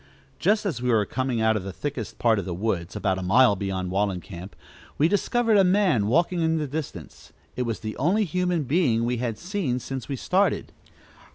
[0.39, 3.21] Just as we were coming out of the thickest part of the woods, about a
[3.21, 4.55] mile beyond Wallencamp,
[4.97, 7.31] we discovered a man walking in the distance.
[7.55, 10.71] It was the only human being we had seen since we started.